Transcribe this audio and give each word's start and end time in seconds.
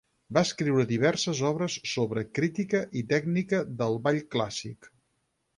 Va 0.35 0.41
escriure 0.47 0.85
diverses 0.91 1.41
obres 1.49 1.75
sobre 1.91 2.25
crítica 2.39 2.83
i 3.03 3.07
tècnica 3.15 3.63
del 3.83 4.03
ball 4.09 4.21
clàssic. 4.37 4.91